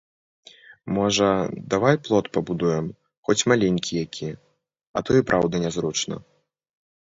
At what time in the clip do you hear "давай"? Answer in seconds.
1.73-1.95